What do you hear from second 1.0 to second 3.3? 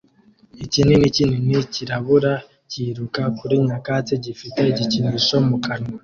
kinini cyirabura kiruka